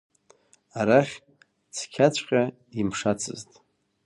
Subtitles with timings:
[0.79, 1.15] Арахь
[1.75, 2.43] цқьаҵәҟьа
[2.79, 3.51] имшацызт.